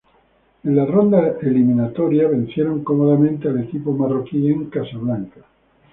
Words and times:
En 0.63 0.75
la 0.75 0.83
ronda 0.83 1.37
eliminatoria 1.43 2.27
vencieron 2.27 2.83
cómodamente 2.83 3.49
al 3.49 3.59
equipo 3.63 3.91
Marroquí, 3.91 4.47
en 4.49 4.65
Casablanca. 4.67 5.41